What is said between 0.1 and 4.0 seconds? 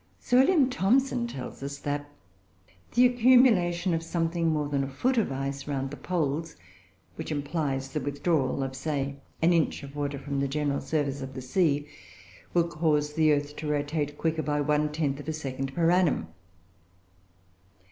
Sir W. Thomson tells us that the accumulation